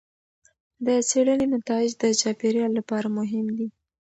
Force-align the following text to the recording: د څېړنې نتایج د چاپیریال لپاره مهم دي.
د 0.85 0.87
څېړنې 1.09 1.45
نتایج 1.55 1.89
د 2.01 2.03
چاپیریال 2.21 2.71
لپاره 2.79 3.07
مهم 3.17 3.45
دي. 3.57 3.67